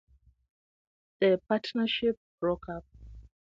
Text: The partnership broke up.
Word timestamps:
The 1.19 1.39
partnership 1.47 2.17
broke 2.39 2.67
up. 2.69 2.85